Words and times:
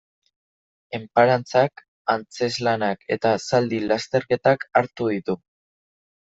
Enparantzak, 0.99 1.83
antzezlanak 2.15 3.07
eta 3.19 3.35
zaldi 3.45 3.85
lasterketak 3.93 4.69
hartu 4.83 5.15
ditu. 5.17 5.41